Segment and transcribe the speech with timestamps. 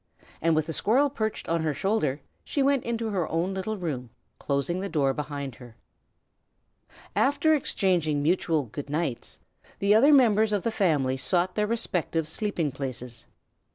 [0.41, 4.09] And with the squirrel perched on her shoulder she went into her own little room,
[4.39, 5.75] closing the door behind her.
[7.15, 9.37] After exchanging mutual "good nights,"
[9.77, 13.25] the other members of the family sought their respective sleeping places.